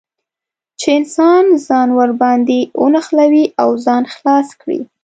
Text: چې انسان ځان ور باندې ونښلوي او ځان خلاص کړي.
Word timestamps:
چې 0.79 0.87
انسان 0.99 1.43
ځان 1.67 1.89
ور 1.97 2.11
باندې 2.21 2.57
ونښلوي 2.81 3.45
او 3.61 3.69
ځان 3.85 4.03
خلاص 4.13 4.47
کړي. 4.61 4.79